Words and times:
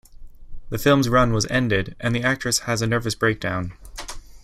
The 0.71 0.79
film's 0.79 1.09
run 1.09 1.31
was 1.31 1.45
ended 1.51 1.95
and 1.99 2.15
the 2.15 2.23
actress 2.23 2.61
has 2.61 2.81
a 2.81 2.87
nervous 2.87 3.13
breakdown. 3.13 3.73